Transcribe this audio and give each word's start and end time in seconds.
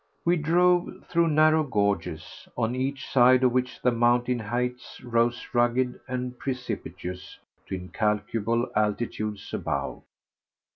We 0.25 0.35
drove 0.35 1.05
through 1.09 1.27
narrow 1.27 1.61
gorges, 1.63 2.47
on 2.57 2.73
each 2.75 3.07
side 3.07 3.43
of 3.43 3.51
which 3.51 3.79
the 3.83 3.91
mountain 3.91 4.39
heights 4.39 4.99
rose 5.03 5.47
rugged 5.53 5.99
and 6.07 6.39
precipitous 6.39 7.37
to 7.67 7.75
incalculable 7.75 8.71
altitudes 8.75 9.53
above. 9.53 10.01